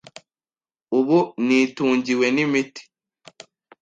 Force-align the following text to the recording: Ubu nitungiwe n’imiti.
Ubu 0.97 1.19
nitungiwe 1.45 2.25
n’imiti. 2.35 2.83